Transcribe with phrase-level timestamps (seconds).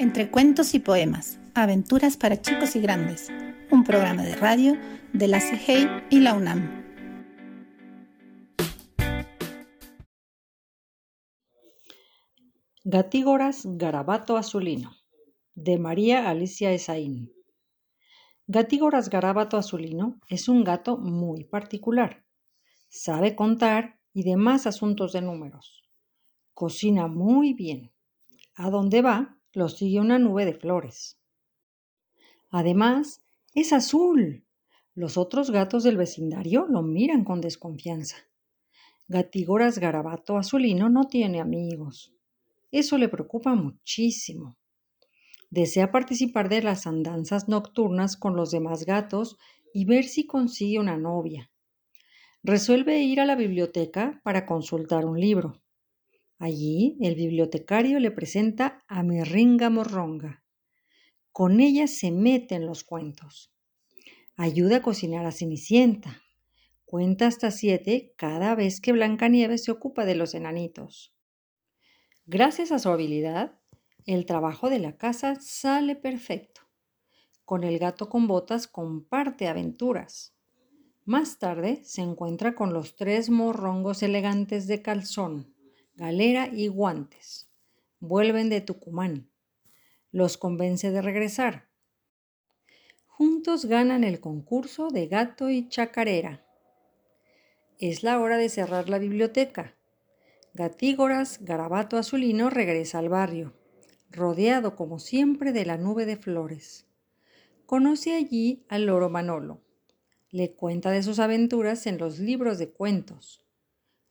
[0.00, 3.32] Entre cuentos y poemas, aventuras para chicos y grandes,
[3.72, 4.78] un programa de radio
[5.12, 6.84] de la CIGEI y la UNAM.
[12.84, 14.92] Gatígoras Garabato Azulino,
[15.56, 17.32] de María Alicia Esaín.
[18.46, 22.24] Gatígoras Garabato Azulino es un gato muy particular.
[22.88, 25.82] Sabe contar y demás asuntos de números.
[26.54, 27.92] Cocina muy bien.
[28.54, 31.18] A donde va, lo sigue una nube de flores.
[32.50, 33.22] Además,
[33.54, 34.44] es azul.
[34.94, 38.16] Los otros gatos del vecindario lo miran con desconfianza.
[39.08, 42.14] Gatigoras Garabato Azulino no tiene amigos.
[42.70, 44.56] Eso le preocupa muchísimo.
[45.50, 49.38] Desea participar de las andanzas nocturnas con los demás gatos
[49.74, 51.50] y ver si consigue una novia.
[52.42, 55.60] Resuelve ir a la biblioteca para consultar un libro.
[56.40, 60.44] Allí el bibliotecario le presenta a Mirringa Morronga.
[61.32, 63.52] Con ella se mete en los cuentos.
[64.36, 66.22] Ayuda a cocinar a Cenicienta.
[66.84, 71.12] Cuenta hasta siete cada vez que Blancanieves se ocupa de los enanitos.
[72.24, 73.58] Gracias a su habilidad,
[74.06, 76.60] el trabajo de la casa sale perfecto.
[77.44, 80.36] Con el gato con botas comparte aventuras.
[81.04, 85.57] Más tarde se encuentra con los tres morrongos elegantes de calzón
[85.98, 87.50] galera y guantes.
[87.98, 89.28] Vuelven de Tucumán.
[90.12, 91.66] Los convence de regresar.
[93.08, 96.46] Juntos ganan el concurso de gato y chacarera.
[97.80, 99.74] Es la hora de cerrar la biblioteca.
[100.54, 103.54] Gatígoras, Garabato Azulino regresa al barrio,
[104.08, 106.86] rodeado como siempre de la nube de flores.
[107.66, 109.62] Conoce allí al loro Manolo.
[110.30, 113.47] Le cuenta de sus aventuras en los libros de cuentos.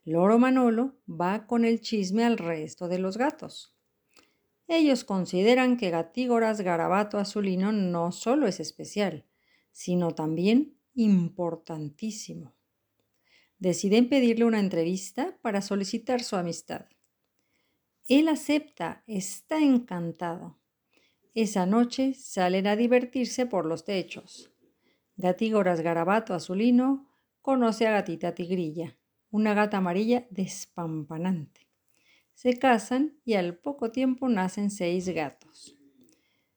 [0.09, 3.75] Loro Manolo va con el chisme al resto de los gatos.
[4.69, 9.25] Ellos consideran que Gatígoras Garabato Azulino no solo es especial,
[9.73, 12.56] sino también importantísimo.
[13.59, 16.85] Deciden pedirle una entrevista para solicitar su amistad.
[18.07, 20.57] Él acepta, está encantado.
[21.34, 24.53] Esa noche salen a divertirse por los techos.
[25.18, 27.09] Gatígoras Garabato Azulino
[27.41, 28.97] conoce a Gatita Tigrilla
[29.29, 31.67] una gata amarilla despampanante.
[32.33, 35.75] Se casan y al poco tiempo nacen seis gatos.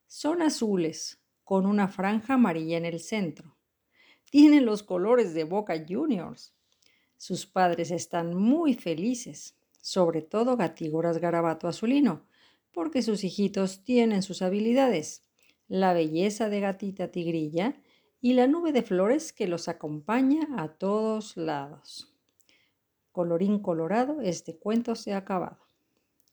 [0.07, 3.57] Son azules, con una franja amarilla en el centro.
[4.31, 6.55] Tienen los colores de Boca Juniors.
[7.17, 12.27] Sus padres están muy felices, sobre todo Gatígoras Garabato Azulino,
[12.73, 15.25] porque sus hijitos tienen sus habilidades,
[15.67, 17.81] la belleza de gatita tigrilla
[18.21, 22.15] y la nube de flores que los acompaña a todos lados.
[23.21, 25.59] Colorín colorado, este cuento se ha acabado.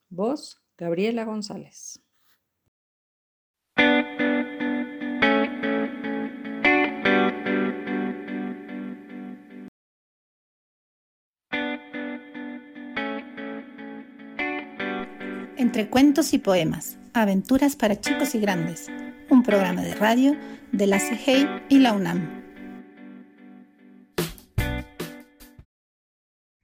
[0.09, 1.99] Voz, Gabriela González.
[15.57, 18.87] Entre cuentos y poemas, aventuras para chicos y grandes,
[19.29, 20.37] un programa de radio
[20.71, 22.36] de la CIGEI y la UNAM.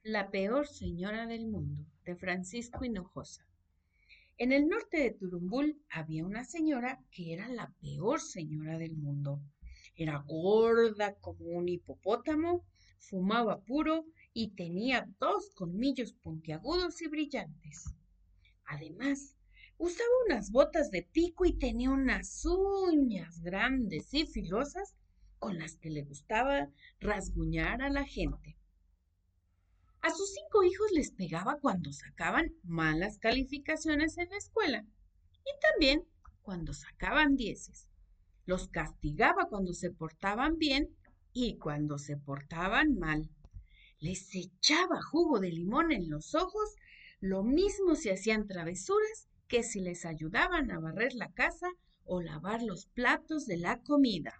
[0.06, 3.48] La peor señora del mundo, de Francisco Hinojosa.
[4.36, 9.40] En el norte de Turumbul había una señora que era la peor señora del mundo.
[9.96, 12.66] Era gorda como un hipopótamo,
[12.98, 14.04] fumaba puro
[14.34, 17.94] y tenía dos colmillos puntiagudos y brillantes.
[18.66, 19.34] Además,
[19.78, 24.94] usaba unas botas de pico y tenía unas uñas grandes y filosas
[25.38, 26.68] con las que le gustaba
[27.00, 28.58] rasguñar a la gente.
[30.04, 34.84] A sus cinco hijos les pegaba cuando sacaban malas calificaciones en la escuela
[35.46, 36.04] y también
[36.42, 37.88] cuando sacaban dieces.
[38.44, 40.94] Los castigaba cuando se portaban bien
[41.32, 43.30] y cuando se portaban mal.
[43.98, 46.74] Les echaba jugo de limón en los ojos,
[47.20, 51.70] lo mismo si hacían travesuras que si les ayudaban a barrer la casa
[52.04, 54.34] o lavar los platos de la comida.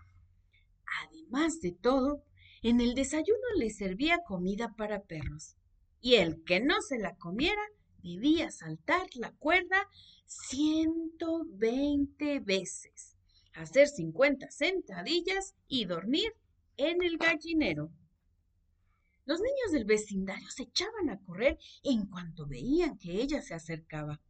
[1.06, 2.22] Además de todo,
[2.64, 5.55] en el desayuno les servía comida para perros,
[6.00, 7.61] y el que no se la comiera
[8.02, 9.87] debía saltar la cuerda
[10.25, 13.19] 120 veces,
[13.52, 16.32] hacer 50 sentadillas y dormir
[16.78, 17.93] en el gallinero.
[19.26, 24.22] Los niños del vecindario se echaban a correr en cuanto veían que ella se acercaba.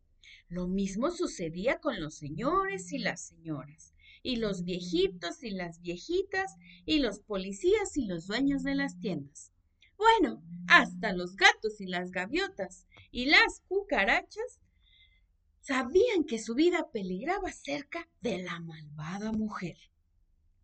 [0.49, 3.94] Lo mismo sucedía con los señores y las señoras
[4.25, 6.57] y los viejitos y las viejitas,
[6.87, 9.53] y los policías y los dueños de las tiendas.
[9.99, 14.61] Bueno, hasta los gatos y las gaviotas y las cucarachas
[15.61, 19.77] sabían que su vida peligraba cerca de la malvada mujer.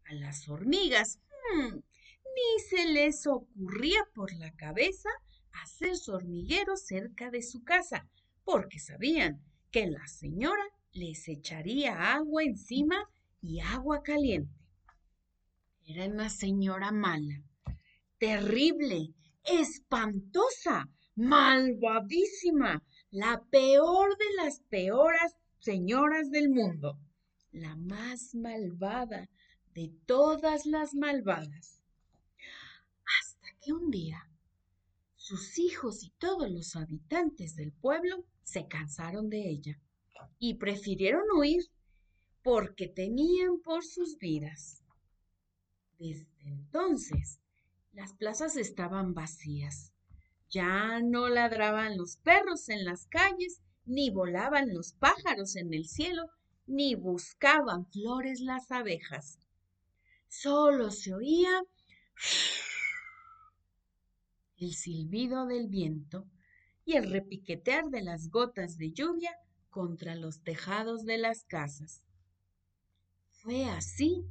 [0.07, 1.21] A las hormigas
[1.55, 5.11] hmm, ni se les ocurría por la cabeza
[5.63, 8.09] hacer su hormiguero cerca de su casa,
[8.43, 13.07] porque sabían que la señora les echaría agua encima
[13.43, 14.53] y agua caliente.
[15.85, 17.43] Era una señora mala,
[18.19, 19.13] terrible,
[19.45, 26.99] espantosa, malvadísima, la peor de las peoras señoras del mundo,
[27.53, 29.29] la más malvada
[29.75, 31.83] de todas las malvadas.
[33.21, 34.31] Hasta que un día
[35.17, 39.81] sus hijos y todos los habitantes del pueblo se cansaron de ella
[40.39, 41.71] y prefirieron huir
[42.43, 44.83] porque temían por sus vidas.
[45.99, 47.41] Desde entonces,
[47.93, 49.93] las plazas estaban vacías.
[50.49, 56.31] Ya no ladraban los perros en las calles, ni volaban los pájaros en el cielo,
[56.67, 59.39] ni buscaban flores las abejas.
[60.29, 61.63] Solo se oía
[64.59, 66.27] el silbido del viento
[66.85, 69.37] y el repiquetear de las gotas de lluvia
[69.69, 72.03] contra los tejados de las casas.
[73.43, 74.27] Fue así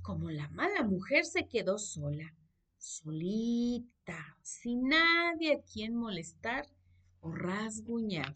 [0.00, 2.34] como la mala mujer se quedó sola,
[2.78, 6.66] solita, sin nadie a quien molestar
[7.20, 8.34] o rasguñar.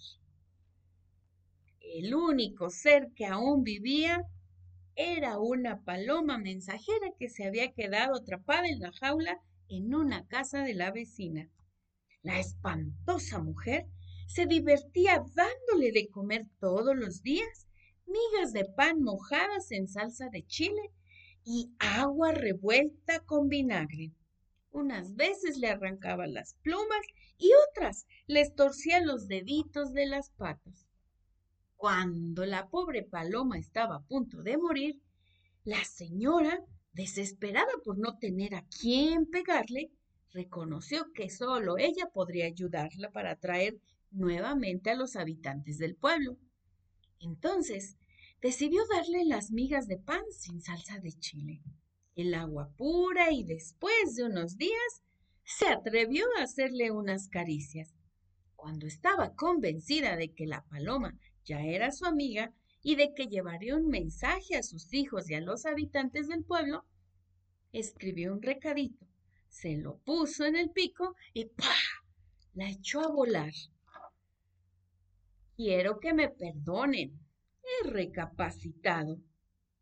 [1.80, 4.26] El único ser que aún vivía
[4.94, 10.64] era una paloma mensajera que se había quedado atrapada en la jaula en una casa
[10.64, 11.48] de la vecina.
[12.20, 13.86] La espantosa mujer
[14.26, 17.69] se divertía dándole de comer todos los días
[18.10, 20.90] migas de pan mojadas en salsa de chile
[21.44, 24.12] y agua revuelta con vinagre.
[24.72, 27.06] Unas veces le arrancaba las plumas
[27.38, 30.86] y otras les torcía los deditos de las patas.
[31.76, 35.00] Cuando la pobre paloma estaba a punto de morir,
[35.64, 36.62] la señora,
[36.92, 39.90] desesperada por no tener a quién pegarle,
[40.32, 43.80] reconoció que solo ella podría ayudarla para atraer
[44.10, 46.36] nuevamente a los habitantes del pueblo.
[47.18, 47.96] Entonces
[48.40, 51.60] decidió darle las migas de pan sin salsa de chile,
[52.16, 55.02] el agua pura y después de unos días
[55.44, 57.94] se atrevió a hacerle unas caricias.
[58.56, 62.52] Cuando estaba convencida de que la paloma ya era su amiga
[62.82, 66.84] y de que llevaría un mensaje a sus hijos y a los habitantes del pueblo,
[67.72, 69.06] escribió un recadito,
[69.48, 71.64] se lo puso en el pico y ¡pah!
[72.54, 73.52] la echó a volar.
[75.56, 77.18] Quiero que me perdonen,
[77.70, 79.18] he recapacitado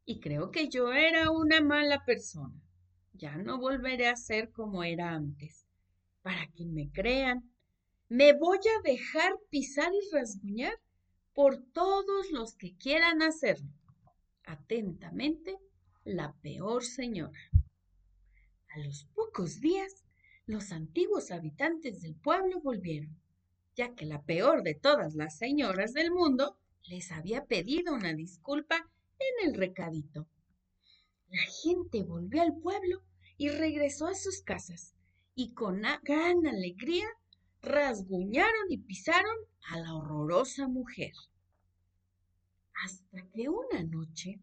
[0.04, 2.54] y creo que yo era una mala persona.
[3.12, 5.66] Ya no volveré a ser como era antes.
[6.22, 7.50] Para que me crean,
[8.08, 10.72] me voy a dejar pisar y rasguñar
[11.34, 13.70] por todos los que quieran hacerlo.
[14.44, 15.58] Atentamente,
[16.04, 17.38] la peor señora.
[18.70, 20.04] A los pocos días,
[20.46, 23.14] los antiguos habitantes del pueblo volvieron,
[23.76, 26.58] ya que la peor de todas las señoras del mundo
[26.88, 30.26] les había pedido una disculpa en el recadito.
[31.28, 33.02] La gente volvió al pueblo
[33.36, 34.94] y regresó a sus casas,
[35.34, 37.06] y con gran alegría
[37.60, 39.36] rasguñaron y pisaron
[39.70, 41.12] a la horrorosa mujer.
[42.84, 44.40] Hasta que una noche,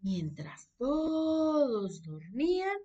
[0.00, 2.78] mientras todos dormían,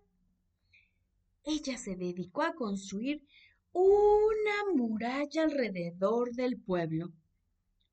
[1.45, 3.25] ella se dedicó a construir
[3.71, 7.13] una muralla alrededor del pueblo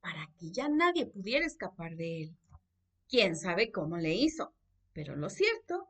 [0.00, 2.36] para que ya nadie pudiera escapar de él.
[3.08, 4.54] Quién sabe cómo le hizo,
[4.92, 5.88] pero lo cierto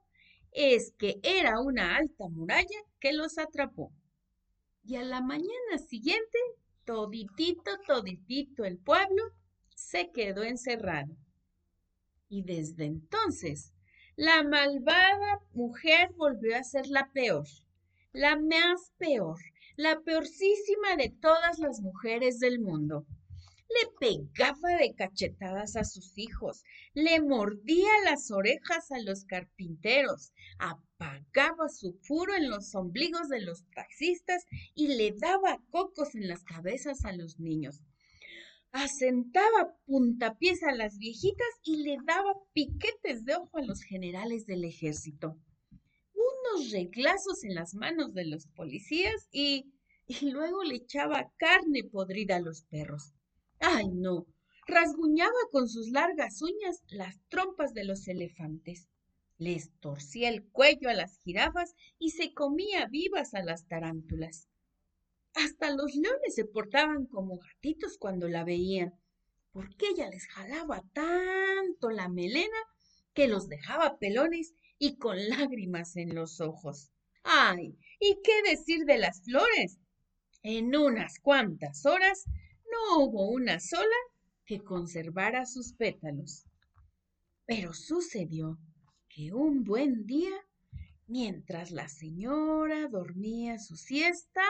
[0.52, 3.92] es que era una alta muralla que los atrapó.
[4.84, 6.38] Y a la mañana siguiente,
[6.84, 9.22] toditito, toditito el pueblo
[9.76, 11.14] se quedó encerrado.
[12.28, 13.72] Y desde entonces,
[14.16, 17.46] la malvada mujer volvió a ser la peor,
[18.12, 19.38] la más peor,
[19.76, 23.06] la peorcísima de todas las mujeres del mundo
[23.70, 31.68] le pegaba de cachetadas a sus hijos, le mordía las orejas a los carpinteros, apagaba
[31.68, 37.04] su furo en los ombligos de los taxistas y le daba cocos en las cabezas
[37.04, 37.80] a los niños.
[38.72, 44.64] Asentaba puntapiés a las viejitas y le daba piquetes de ojo a los generales del
[44.64, 45.38] ejército.
[46.14, 49.72] Unos reglazos en las manos de los policías y,
[50.06, 53.12] y luego le echaba carne podrida a los perros.
[53.60, 54.26] ¡Ay, no!
[54.66, 58.88] Rasguñaba con sus largas uñas las trompas de los elefantes.
[59.36, 64.48] Les torcía el cuello a las jirafas y se comía vivas a las tarántulas.
[65.34, 68.94] Hasta los leones se portaban como gatitos cuando la veían,
[69.52, 72.58] porque ella les jalaba tanto la melena
[73.12, 76.90] que los dejaba pelones y con lágrimas en los ojos.
[77.24, 77.76] ¡Ay!
[77.98, 79.78] ¿Y qué decir de las flores?
[80.42, 82.24] En unas cuantas horas
[82.70, 83.96] no hubo una sola
[84.44, 86.44] que conservara sus pétalos.
[87.46, 88.58] Pero sucedió
[89.08, 90.32] que un buen día,
[91.06, 94.42] mientras la señora dormía su siesta,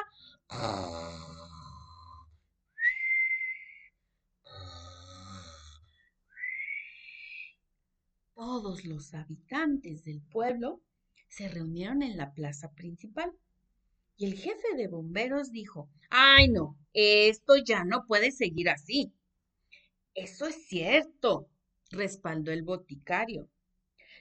[8.34, 10.82] todos los habitantes del pueblo
[11.28, 13.32] se reunieron en la plaza principal.
[14.16, 19.12] Y el jefe de bomberos dijo, ay no, esto ya no puede seguir así.
[20.14, 21.48] Eso es cierto,
[21.90, 23.48] respaldó el boticario.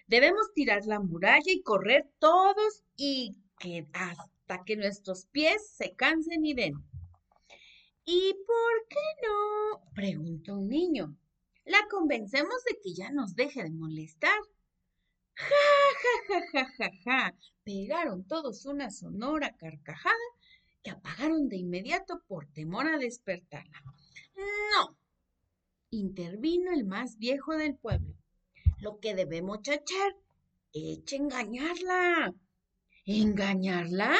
[0.07, 6.45] Debemos tirar la muralla y correr todos y que hasta que nuestros pies se cansen
[6.45, 6.73] y den.
[8.05, 9.91] ¿Y por qué no?
[9.93, 11.15] preguntó un niño.
[11.65, 14.39] La convencemos de que ya nos deje de molestar.
[15.35, 15.45] Ja,
[16.01, 17.35] ja, ja, ja, ja, ja.
[17.63, 20.15] Pegaron todos una sonora carcajada
[20.83, 23.83] que apagaron de inmediato por temor a despertarla.
[24.35, 24.97] No,
[25.89, 28.15] intervino el más viejo del pueblo.
[28.79, 30.15] Lo que debemos chachar
[30.71, 32.33] es engañarla.
[33.05, 34.15] ¿Engañarla?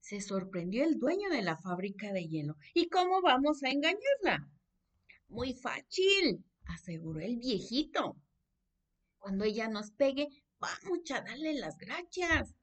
[0.00, 2.56] Se sorprendió el dueño de la fábrica de hielo.
[2.74, 4.48] ¿Y cómo vamos a engañarla?
[5.28, 8.16] Muy fácil, aseguró el viejito.
[9.18, 10.28] Cuando ella nos pegue,
[10.58, 12.54] vamos a darle las gracias.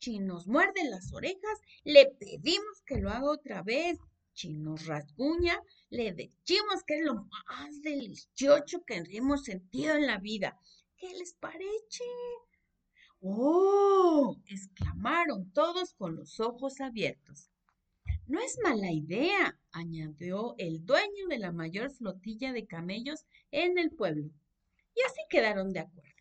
[0.00, 3.98] Si nos muerde las orejas, le pedimos que lo haga otra vez.
[4.32, 10.16] Si nos rasguña, le decimos que es lo más delicioso que hemos sentido en la
[10.16, 10.58] vida.
[10.96, 12.04] ¿Qué les parece?
[13.20, 14.38] ¡Oh!
[14.46, 17.50] exclamaron todos con los ojos abiertos.
[18.26, 23.90] No es mala idea, añadió el dueño de la mayor flotilla de camellos en el
[23.90, 24.30] pueblo.
[24.94, 26.19] Y así quedaron de acuerdo.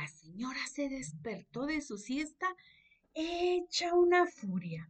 [0.00, 2.56] La señora se despertó de su siesta
[3.12, 4.88] hecha una furia.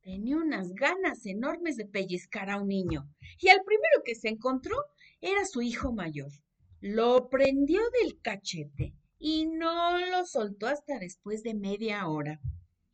[0.00, 4.76] Tenía unas ganas enormes de pellizcar a un niño, y al primero que se encontró
[5.20, 6.30] era su hijo mayor.
[6.78, 12.40] Lo prendió del cachete y no lo soltó hasta después de media hora.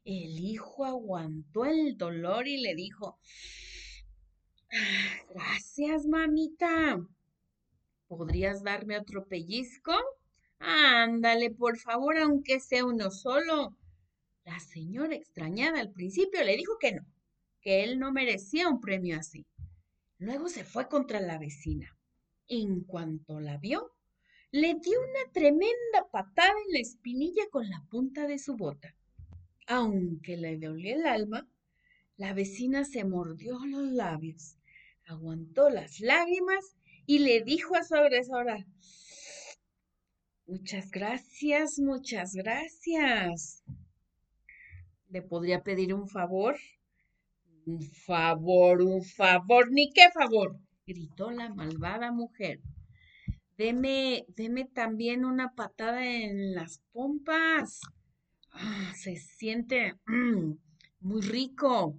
[0.03, 3.19] El hijo aguantó el dolor y le dijo,
[4.73, 7.07] ah, Gracias, mamita.
[8.09, 9.93] ¿Podrías darme otro pellizco?
[10.59, 13.77] Ándale, por favor, aunque sea uno solo.
[14.45, 17.07] La señora extrañada al principio le dijo que no,
[17.61, 19.47] que él no merecía un premio así.
[20.19, 21.97] Luego se fue contra la vecina.
[22.47, 23.91] En cuanto la vio,
[24.51, 28.95] le dio una tremenda patada en la espinilla con la punta de su bota.
[29.67, 31.49] Aunque le dolió el alma,
[32.17, 34.57] la vecina se mordió los labios,
[35.07, 38.65] aguantó las lágrimas y le dijo a su agresora,
[40.47, 43.65] Muchas gracias, muchas gracias.
[45.09, 46.57] ¿Le podría pedir un favor?
[47.65, 52.61] Un favor, un favor, ni qué favor, gritó la malvada mujer.
[53.57, 57.81] Deme, deme también una patada en las pompas.
[58.51, 60.53] Ah, se siente mm,
[61.01, 61.99] muy rico.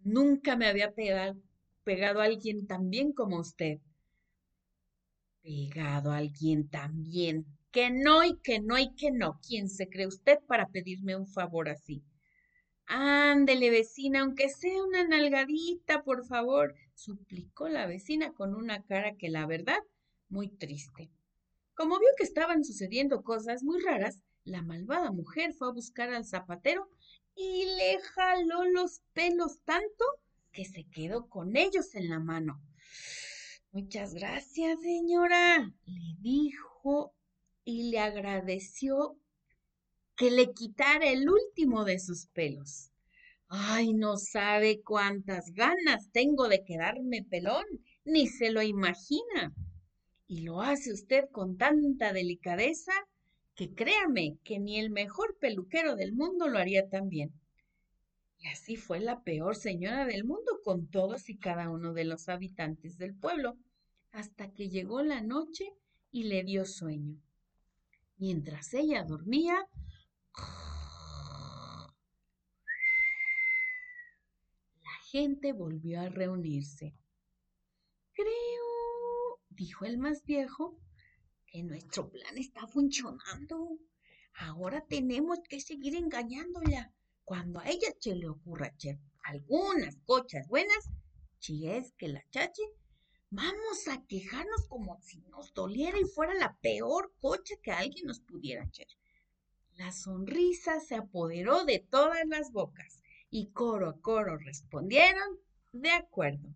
[0.00, 1.40] Nunca me había pegado,
[1.84, 3.78] pegado a alguien tan bien como usted.
[5.42, 7.46] Pegado a alguien tan bien
[7.78, 9.38] que no y que no y que no.
[9.46, 12.02] ¿Quién se cree usted para pedirme un favor así?
[12.86, 19.28] Ándele, vecina, aunque sea una nalgadita, por favor, suplicó la vecina con una cara que
[19.28, 19.78] la verdad
[20.28, 21.12] muy triste.
[21.74, 26.26] Como vio que estaban sucediendo cosas muy raras, la malvada mujer fue a buscar al
[26.26, 26.90] zapatero
[27.36, 30.04] y le jaló los pelos tanto
[30.50, 32.60] que se quedó con ellos en la mano.
[33.70, 37.14] Muchas gracias, señora, le dijo
[37.70, 39.18] y le agradeció
[40.16, 42.92] que le quitara el último de sus pelos.
[43.46, 47.66] Ay, no sabe cuántas ganas tengo de quedarme pelón,
[48.06, 49.52] ni se lo imagina.
[50.26, 52.92] Y lo hace usted con tanta delicadeza
[53.54, 57.34] que créame que ni el mejor peluquero del mundo lo haría tan bien.
[58.38, 62.30] Y así fue la peor señora del mundo con todos y cada uno de los
[62.30, 63.58] habitantes del pueblo,
[64.10, 65.66] hasta que llegó la noche
[66.10, 67.20] y le dio sueño.
[68.20, 69.68] Mientras ella dormía,
[74.82, 76.96] la gente volvió a reunirse.
[78.12, 80.80] Creo, dijo el más viejo,
[81.46, 83.78] que nuestro plan está funcionando.
[84.34, 86.92] Ahora tenemos que seguir engañándola.
[87.22, 90.90] Cuando a ella se le ocurra echar algunas cochas buenas,
[91.38, 92.62] si es que la chache,
[93.30, 98.20] Vamos a quejarnos como si nos doliera y fuera la peor coche que alguien nos
[98.20, 98.86] pudiera echar.
[99.74, 105.38] La sonrisa se apoderó de todas las bocas y coro a coro respondieron
[105.72, 106.48] de acuerdo.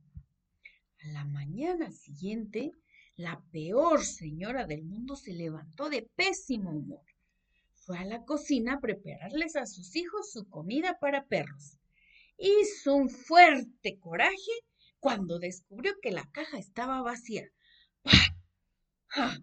[1.03, 2.73] A la mañana siguiente,
[3.17, 7.05] la peor señora del mundo se levantó de pésimo humor.
[7.75, 11.77] Fue a la cocina a prepararles a sus hijos su comida para perros.
[12.39, 14.53] Hizo un fuerte coraje
[15.03, 17.51] cuando descubrió que la caja estaba vacía.
[18.03, 19.37] ¡Pah!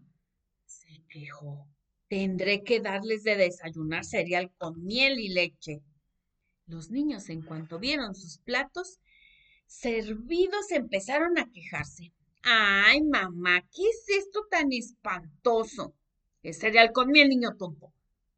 [0.66, 1.68] Se quejó.
[2.08, 5.84] Tendré que darles de desayunar cereal con miel y leche.
[6.66, 9.02] Los niños, en cuanto vieron sus platos
[9.68, 12.14] servidos, empezaron a quejarse.
[12.42, 15.94] Ay, mamá, ¿qué es esto tan espantoso?
[16.42, 17.94] Es cereal con miel, niño tonto.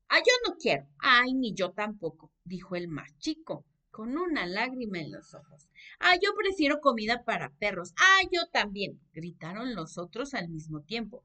[0.10, 0.88] Ah, yo no quiero.
[0.98, 5.68] Ay, ni yo tampoco, dijo el más chico con una lágrima en los ojos.
[6.00, 7.94] Ah, yo prefiero comida para perros.
[7.98, 11.24] Ah, yo también, gritaron los otros al mismo tiempo.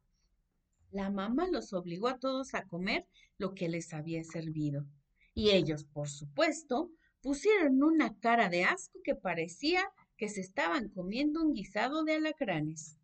[0.91, 3.07] La mamá los obligó a todos a comer
[3.39, 4.85] lo que les había servido.
[5.35, 11.43] Y ellos, por supuesto, pusieron una cara de asco que parecía que se estaban comiendo
[11.43, 12.97] un guisado de alacranes.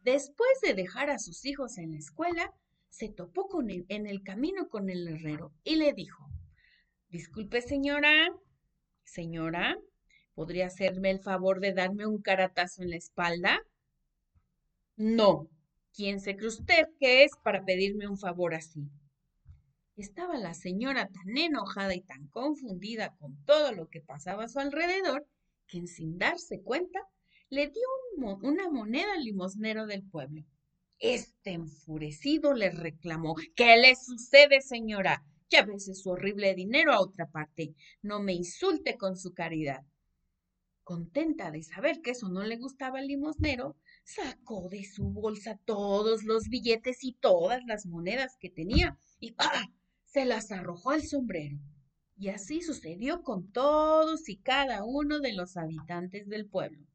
[0.00, 2.54] Después de dejar a sus hijos en la escuela,
[2.88, 6.26] se topó con en el camino con el herrero y le dijo,
[7.10, 8.28] Disculpe, señora,
[9.06, 9.78] Señora,
[10.34, 13.62] ¿podría hacerme el favor de darme un caratazo en la espalda?
[14.96, 15.48] No.
[15.94, 18.90] ¿Quién se cree usted que es para pedirme un favor así?
[19.96, 24.58] Estaba la señora tan enojada y tan confundida con todo lo que pasaba a su
[24.58, 25.26] alrededor
[25.66, 27.00] que sin darse cuenta
[27.48, 27.86] le dio
[28.42, 30.44] una moneda al limosnero del pueblo.
[30.98, 35.24] Este enfurecido le reclamó ¿Qué le sucede, señora?
[35.48, 37.74] Llévese su horrible dinero a otra parte.
[38.02, 39.84] No me insulte con su caridad.
[40.82, 46.22] Contenta de saber que eso no le gustaba al limosnero, sacó de su bolsa todos
[46.22, 49.66] los billetes y todas las monedas que tenía y ¡ah!
[50.04, 51.58] se las arrojó al sombrero.
[52.16, 56.86] Y así sucedió con todos y cada uno de los habitantes del pueblo.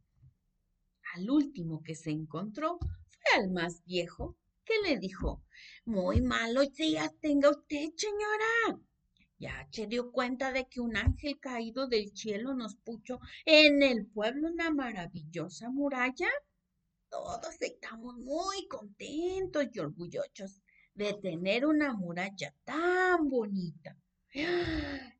[1.13, 5.43] Al último que se encontró fue al más viejo, que le dijo,
[5.85, 8.81] muy malos días tenga usted, señora.
[9.37, 14.05] Ya se dio cuenta de que un ángel caído del cielo nos puso en el
[14.05, 16.29] pueblo una maravillosa muralla.
[17.09, 20.61] Todos estamos muy contentos y orgullosos
[20.93, 23.97] de tener una muralla tan bonita,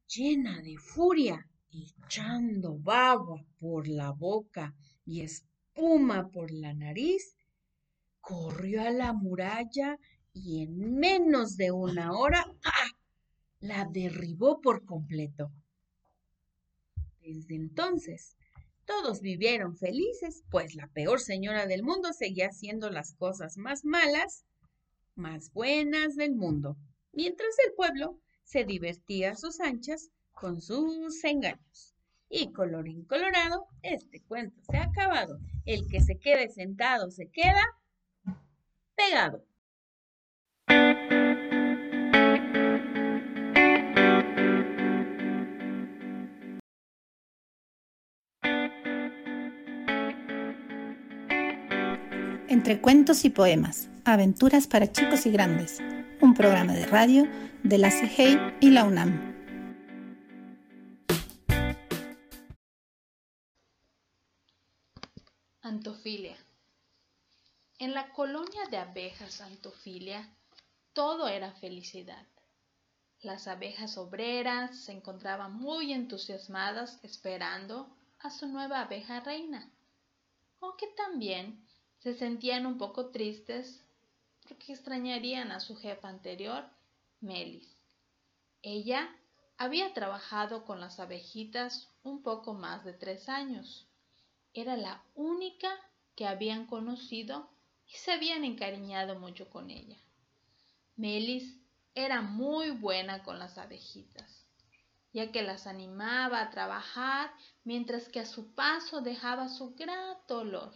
[0.08, 4.76] llena de furia, echando baba por la boca
[5.06, 7.36] y espuma por la nariz
[8.22, 9.98] corrió a la muralla
[10.34, 12.46] y en menos de una hora
[13.60, 15.52] la derribó por completo.
[17.20, 18.36] Desde entonces,
[18.86, 24.46] todos vivieron felices, pues la peor señora del mundo seguía haciendo las cosas más malas,
[25.16, 26.78] más buenas del mundo,
[27.12, 31.96] mientras el pueblo se divertía a sus anchas con sus engaños.
[32.30, 35.38] Y colorín colorado, este cuento se ha acabado.
[35.66, 37.62] El que se quede sentado se queda
[39.06, 39.44] pegado.
[52.48, 55.80] Entre cuentos y poemas, aventuras para chicos y grandes,
[56.22, 57.28] un programa de radio
[57.64, 59.32] de la CIGEI y la UNAM.
[65.62, 66.36] Antofilia.
[67.82, 70.30] En la colonia de abejas Antofilia,
[70.94, 72.28] todo era felicidad.
[73.24, 77.90] Las abejas obreras se encontraban muy entusiasmadas esperando
[78.20, 79.68] a su nueva abeja reina,
[80.60, 81.66] aunque también
[81.98, 83.84] se sentían un poco tristes
[84.48, 86.64] porque extrañarían a su jefa anterior,
[87.20, 87.76] Melis.
[88.62, 89.10] Ella
[89.58, 93.88] había trabajado con las abejitas un poco más de tres años.
[94.54, 95.72] Era la única
[96.16, 97.50] que habían conocido
[97.92, 99.98] y se habían encariñado mucho con ella.
[100.96, 101.60] Melis
[101.94, 104.46] era muy buena con las abejitas,
[105.12, 107.32] ya que las animaba a trabajar
[107.66, 110.74] mientras que a su paso dejaba su grato olor.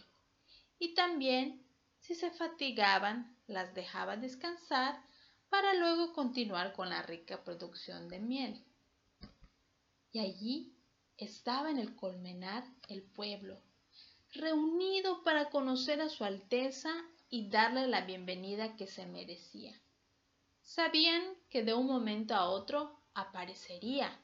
[0.78, 1.66] Y también,
[2.00, 5.02] si se fatigaban, las dejaba descansar
[5.48, 8.62] para luego continuar con la rica producción de miel.
[10.12, 10.76] Y allí
[11.16, 13.62] estaba en el colmenar el pueblo,
[14.36, 16.92] reunido para conocer a su Alteza
[17.28, 19.80] y darle la bienvenida que se merecía.
[20.62, 24.18] Sabían que de un momento a otro aparecería,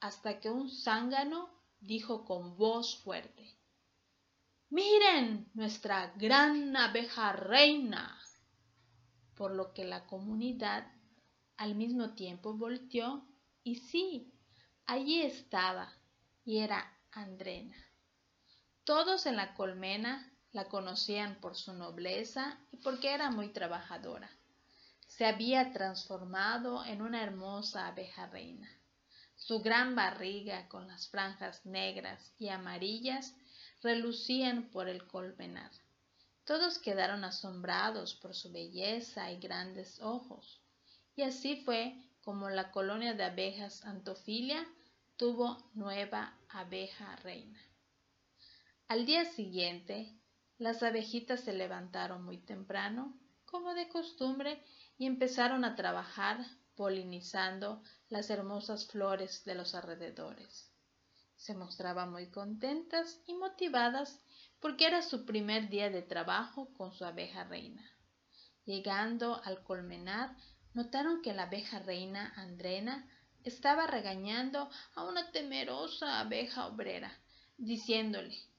[0.00, 1.48] hasta que un zángano
[1.80, 3.58] dijo con voz fuerte
[4.68, 8.16] Miren nuestra gran abeja reina.
[9.34, 10.86] Por lo que la comunidad
[11.56, 13.26] al mismo tiempo volteó
[13.64, 14.32] y sí,
[14.86, 15.92] allí estaba
[16.44, 17.89] y era Andrena.
[18.84, 24.30] Todos en la colmena la conocían por su nobleza y porque era muy trabajadora.
[25.06, 28.68] Se había transformado en una hermosa abeja reina.
[29.36, 33.34] Su gran barriga con las franjas negras y amarillas
[33.82, 35.70] relucían por el colmenar.
[36.44, 40.60] Todos quedaron asombrados por su belleza y grandes ojos.
[41.16, 44.66] Y así fue como la colonia de abejas Antofilia
[45.16, 47.60] tuvo nueva abeja reina.
[48.90, 50.18] Al día siguiente,
[50.58, 54.64] las abejitas se levantaron muy temprano, como de costumbre,
[54.98, 60.72] y empezaron a trabajar polinizando las hermosas flores de los alrededores.
[61.36, 64.24] Se mostraban muy contentas y motivadas
[64.58, 67.88] porque era su primer día de trabajo con su abeja reina.
[68.64, 70.34] Llegando al colmenar,
[70.74, 73.08] notaron que la abeja reina Andrena
[73.44, 77.16] estaba regañando a una temerosa abeja obrera,
[77.56, 78.50] diciéndole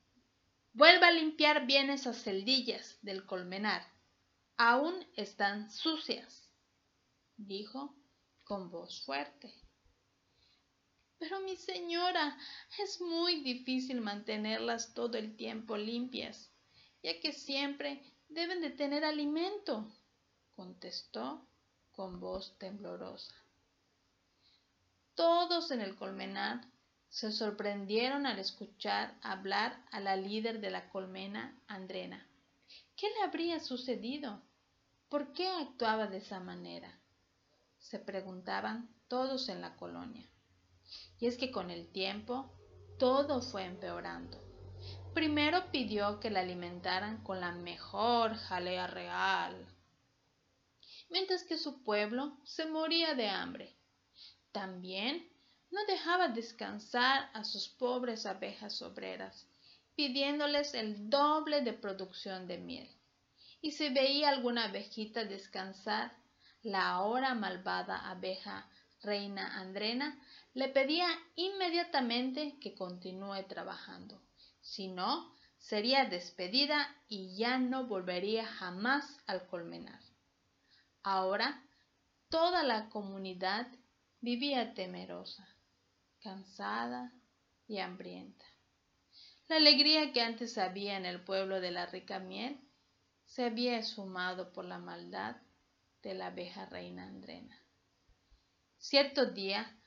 [0.73, 3.85] Vuelva a limpiar bien esas celdillas del colmenar.
[4.55, 6.49] Aún están sucias,
[7.35, 7.93] dijo
[8.45, 9.53] con voz fuerte.
[11.17, 12.37] Pero mi señora,
[12.79, 16.51] es muy difícil mantenerlas todo el tiempo limpias,
[17.03, 19.91] ya que siempre deben de tener alimento,
[20.55, 21.45] contestó
[21.91, 23.35] con voz temblorosa.
[25.15, 26.70] Todos en el colmenar
[27.11, 32.25] se sorprendieron al escuchar hablar a la líder de la colmena, Andrena.
[32.95, 34.41] ¿Qué le habría sucedido?
[35.09, 37.01] ¿Por qué actuaba de esa manera?
[37.79, 40.25] Se preguntaban todos en la colonia.
[41.19, 42.49] Y es que con el tiempo
[42.97, 44.41] todo fue empeorando.
[45.13, 49.67] Primero pidió que la alimentaran con la mejor jalea real,
[51.09, 53.75] mientras que su pueblo se moría de hambre.
[54.53, 55.30] También
[55.71, 59.47] no dejaba descansar a sus pobres abejas obreras,
[59.95, 62.89] pidiéndoles el doble de producción de miel.
[63.61, 66.11] Y si veía alguna abejita descansar,
[66.61, 68.67] la ahora malvada abeja
[69.01, 70.19] reina Andrena
[70.53, 74.21] le pedía inmediatamente que continúe trabajando.
[74.61, 79.99] Si no, sería despedida y ya no volvería jamás al colmenar.
[81.03, 81.63] Ahora
[82.29, 83.67] toda la comunidad
[84.19, 85.47] vivía temerosa,
[86.21, 87.11] cansada
[87.67, 88.45] y hambrienta.
[89.47, 92.59] La alegría que antes había en el pueblo de la rica miel
[93.25, 95.35] se había esfumado por la maldad
[96.03, 97.57] de la abeja reina Andrena.
[98.77, 99.77] Cierto día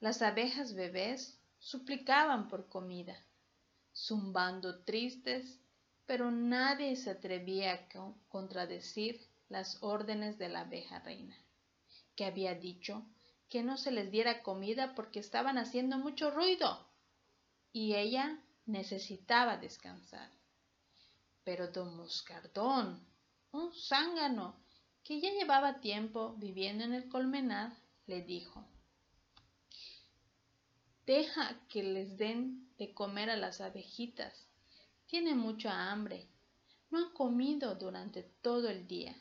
[0.00, 3.16] las abejas bebés suplicaban por comida,
[3.94, 5.58] zumbando tristes,
[6.06, 7.88] pero nadie se atrevía a
[8.28, 11.36] contradecir las órdenes de la abeja reina,
[12.14, 13.06] que había dicho
[13.48, 16.86] que no se les diera comida porque estaban haciendo mucho ruido
[17.72, 20.30] y ella necesitaba descansar.
[21.44, 23.06] Pero don Moscardón,
[23.52, 24.56] un zángano
[25.02, 27.76] que ya llevaba tiempo viviendo en el colmenar,
[28.06, 28.64] le dijo
[31.06, 34.46] Deja que les den de comer a las abejitas.
[35.06, 36.26] Tienen mucha hambre.
[36.90, 39.14] No han comido durante todo el día,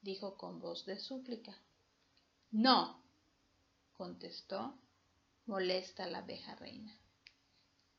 [0.00, 1.54] dijo con voz de súplica.
[2.50, 3.02] No,
[4.00, 4.80] contestó
[5.44, 6.98] molesta la abeja reina.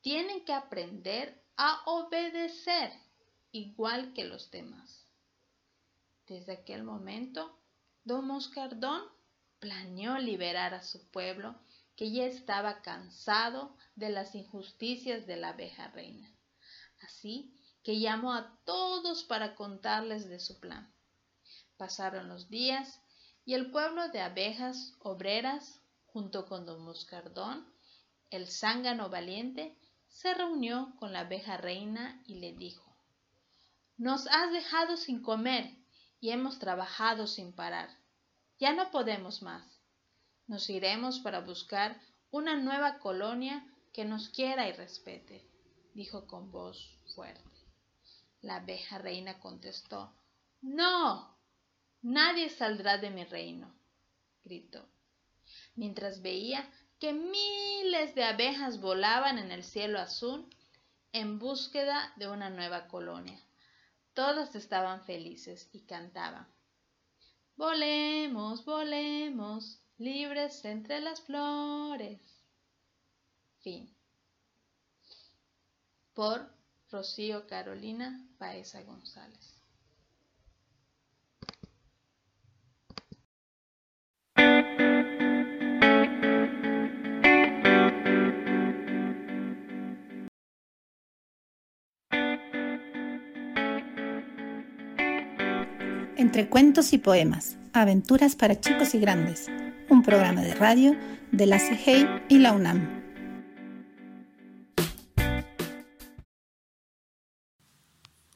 [0.00, 2.92] Tienen que aprender a obedecer
[3.52, 5.06] igual que los demás.
[6.26, 7.56] Desde aquel momento,
[8.02, 9.00] don Moscardón
[9.60, 11.54] planeó liberar a su pueblo
[11.94, 16.28] que ya estaba cansado de las injusticias de la abeja reina.
[17.00, 20.92] Así que llamó a todos para contarles de su plan.
[21.76, 23.00] Pasaron los días
[23.44, 25.81] y el pueblo de abejas obreras,
[26.12, 27.66] junto con don Moscardón,
[28.30, 29.76] el zángano valiente,
[30.08, 32.94] se reunió con la abeja reina y le dijo,
[33.96, 35.74] Nos has dejado sin comer
[36.20, 37.88] y hemos trabajado sin parar.
[38.58, 39.80] Ya no podemos más.
[40.46, 45.48] Nos iremos para buscar una nueva colonia que nos quiera y respete,
[45.94, 47.50] dijo con voz fuerte.
[48.40, 50.14] La abeja reina contestó,
[50.60, 51.38] No,
[52.02, 53.74] nadie saldrá de mi reino,
[54.44, 54.88] gritó,
[55.74, 60.48] mientras veía que miles de abejas volaban en el cielo azul
[61.12, 63.40] en búsqueda de una nueva colonia.
[64.14, 66.46] Todas estaban felices y cantaban.
[67.56, 72.20] Volemos, volemos, libres entre las flores.
[73.60, 73.94] Fin.
[76.14, 76.50] Por
[76.90, 79.61] Rocío Carolina Paesa González.
[96.32, 99.48] Entre cuentos y poemas, aventuras para chicos y grandes,
[99.90, 100.96] un programa de radio
[101.30, 102.88] de la CIGEI y la UNAM.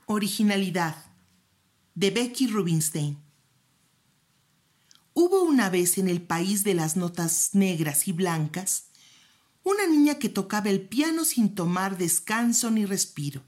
[0.04, 1.06] Originalidad
[1.94, 3.16] de Becky Rubinstein.
[5.14, 8.90] Hubo una vez en el país de las notas negras y blancas
[9.62, 13.42] una niña que tocaba el piano sin tomar descanso ni respiro.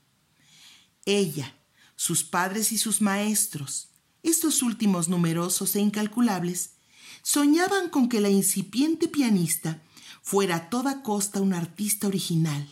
[1.05, 1.55] Ella,
[1.97, 3.88] sus padres y sus maestros,
[4.23, 6.73] estos últimos numerosos e incalculables,
[7.23, 9.83] soñaban con que la incipiente pianista
[10.23, 12.69] fuera a toda costa un artista original,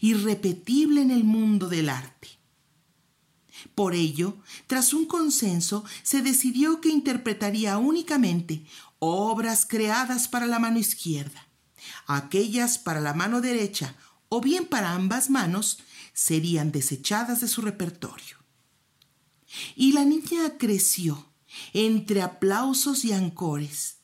[0.00, 2.28] irrepetible en el mundo del arte.
[3.74, 8.64] Por ello, tras un consenso, se decidió que interpretaría únicamente
[8.98, 11.48] obras creadas para la mano izquierda.
[12.06, 13.96] Aquellas para la mano derecha
[14.28, 15.78] o bien para ambas manos
[16.12, 18.41] serían desechadas de su repertorio.
[19.76, 21.26] Y la niña creció
[21.72, 23.96] entre aplausos y ancores,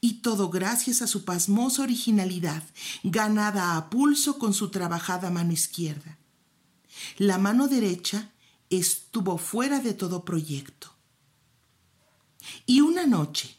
[0.00, 2.62] y todo gracias a su pasmosa originalidad,
[3.02, 6.18] ganada a pulso con su trabajada mano izquierda.
[7.18, 8.32] La mano derecha
[8.70, 10.94] estuvo fuera de todo proyecto.
[12.66, 13.56] Y una noche,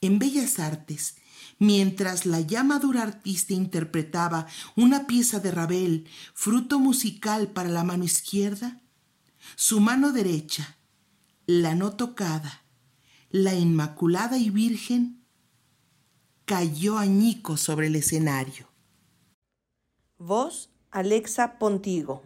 [0.00, 1.16] en Bellas Artes,
[1.58, 8.04] mientras la ya madura artista interpretaba una pieza de Ravel, fruto musical para la mano
[8.04, 8.80] izquierda,
[9.54, 10.76] su mano derecha,
[11.46, 12.64] la no tocada,
[13.30, 15.24] la inmaculada y virgen,
[16.44, 18.68] cayó añico sobre el escenario.
[20.18, 22.22] Voz Alexa Pontigo.